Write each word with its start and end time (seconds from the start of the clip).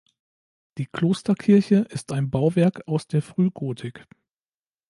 Die 0.79 0.87
Klosterkirche 0.87 1.85
ist 1.91 2.11
ein 2.11 2.31
Bauwerk 2.31 2.87
aus 2.87 3.05
der 3.05 3.21
Frühgotik. 3.21 4.07